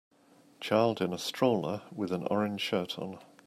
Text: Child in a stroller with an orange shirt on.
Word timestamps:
Child 0.59 0.99
in 0.99 1.13
a 1.13 1.19
stroller 1.19 1.83
with 1.91 2.11
an 2.11 2.25
orange 2.31 2.61
shirt 2.61 2.97
on. 2.97 3.19